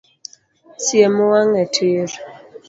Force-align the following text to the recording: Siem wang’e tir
Siem 0.83 1.15
wang’e 1.29 1.61
tir 1.73 2.11